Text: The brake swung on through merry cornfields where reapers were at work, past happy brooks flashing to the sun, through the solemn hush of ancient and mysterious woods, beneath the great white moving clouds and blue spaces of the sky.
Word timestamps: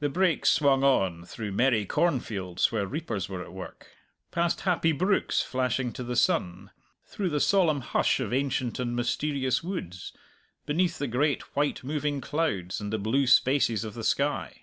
The 0.00 0.08
brake 0.08 0.44
swung 0.44 0.82
on 0.82 1.24
through 1.24 1.52
merry 1.52 1.86
cornfields 1.86 2.72
where 2.72 2.84
reapers 2.84 3.28
were 3.28 3.44
at 3.44 3.52
work, 3.52 3.86
past 4.32 4.62
happy 4.62 4.90
brooks 4.90 5.40
flashing 5.40 5.92
to 5.92 6.02
the 6.02 6.16
sun, 6.16 6.72
through 7.06 7.28
the 7.30 7.38
solemn 7.38 7.80
hush 7.82 8.18
of 8.18 8.32
ancient 8.32 8.80
and 8.80 8.96
mysterious 8.96 9.62
woods, 9.62 10.12
beneath 10.66 10.98
the 10.98 11.06
great 11.06 11.54
white 11.54 11.84
moving 11.84 12.20
clouds 12.20 12.80
and 12.80 12.90
blue 13.04 13.28
spaces 13.28 13.84
of 13.84 13.94
the 13.94 14.02
sky. 14.02 14.62